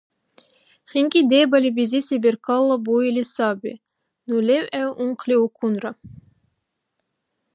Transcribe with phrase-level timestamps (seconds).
[0.91, 3.73] ХинкӀи дебали бизиси беркала буили саби.
[4.27, 5.91] Ну левгӀев ункъли укунра.